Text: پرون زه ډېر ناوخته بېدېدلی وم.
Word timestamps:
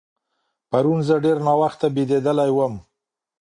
پرون 0.71 0.99
زه 1.07 1.15
ډېر 1.23 1.37
ناوخته 1.47 1.85
بېدېدلی 1.95 2.49
وم. 2.53 2.73